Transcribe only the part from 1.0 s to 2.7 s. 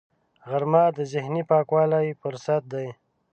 ذهني پاکوالي فرصت